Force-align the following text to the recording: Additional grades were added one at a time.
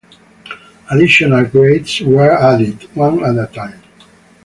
Additional 0.89 1.45
grades 1.45 1.99
were 2.01 2.31
added 2.35 2.89
one 2.95 3.23
at 3.23 3.37
a 3.37 3.45
time. 3.53 3.83